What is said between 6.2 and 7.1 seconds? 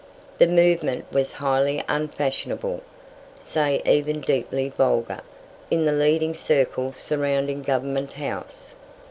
circle